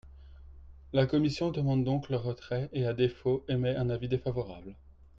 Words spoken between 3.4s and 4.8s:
émet un avis défavorable.